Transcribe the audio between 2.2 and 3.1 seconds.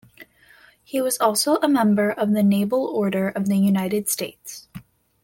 the Naval